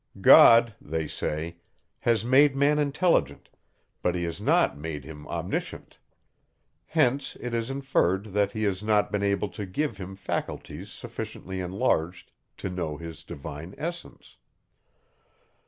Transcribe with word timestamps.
"God," 0.19 0.73
they 0.81 1.05
say, 1.05 1.57
"has 1.99 2.25
made 2.25 2.55
man 2.55 2.79
intelligent, 2.79 3.49
but 4.01 4.15
he 4.15 4.23
has 4.23 4.41
not 4.41 4.75
made 4.75 5.03
him 5.05 5.27
omniscient;" 5.27 5.99
hence 6.87 7.37
it 7.39 7.53
is 7.53 7.69
inferred, 7.69 8.33
that 8.33 8.53
he 8.53 8.63
has 8.63 8.81
not 8.81 9.11
been 9.11 9.21
able 9.21 9.49
to 9.49 9.63
give 9.67 9.97
him 9.97 10.15
faculties 10.15 10.91
sufficiently 10.91 11.59
enlarged 11.59 12.31
to 12.57 12.67
know 12.67 12.97
his 12.97 13.23
divine 13.23 13.75
essence. 13.77 14.37